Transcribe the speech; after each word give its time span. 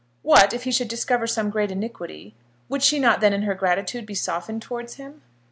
What, 0.23 0.51
if 0.51 0.63
he 0.63 0.71
should 0.71 0.87
discover 0.87 1.27
some 1.27 1.51
great 1.51 1.69
iniquity; 1.69 2.33
would 2.69 2.81
she 2.81 2.97
not 2.97 3.21
then 3.21 3.33
in 3.33 3.43
her 3.43 3.53
gratitude 3.53 4.07
be 4.07 4.15
softened 4.15 4.63
towards 4.63 4.95
him? 4.95 5.21